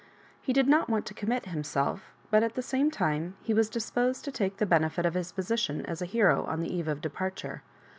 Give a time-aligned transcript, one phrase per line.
[0.41, 4.25] He did not want to commit himself but at the same time he was disposed
[4.25, 7.61] to take the benefit of his position as a hero on the eve of departure.